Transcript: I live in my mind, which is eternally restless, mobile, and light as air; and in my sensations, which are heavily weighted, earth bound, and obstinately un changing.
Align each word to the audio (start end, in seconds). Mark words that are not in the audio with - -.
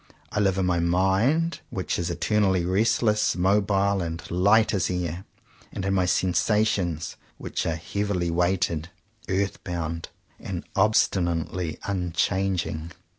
I 0.31 0.39
live 0.39 0.57
in 0.57 0.65
my 0.65 0.79
mind, 0.79 1.59
which 1.69 1.99
is 1.99 2.09
eternally 2.09 2.65
restless, 2.65 3.35
mobile, 3.35 4.01
and 4.01 4.31
light 4.31 4.73
as 4.73 4.89
air; 4.89 5.25
and 5.71 5.85
in 5.85 5.93
my 5.93 6.07
sensations, 6.07 7.17
which 7.37 7.67
are 7.67 7.75
heavily 7.75 8.31
weighted, 8.31 8.89
earth 9.29 9.63
bound, 9.63 10.09
and 10.39 10.63
obstinately 10.75 11.77
un 11.83 12.13
changing. 12.17 12.93